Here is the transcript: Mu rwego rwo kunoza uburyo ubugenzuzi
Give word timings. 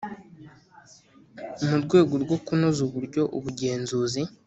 Mu 1.67 1.77
rwego 1.83 2.13
rwo 2.23 2.37
kunoza 2.45 2.79
uburyo 2.87 3.21
ubugenzuzi 3.37 4.21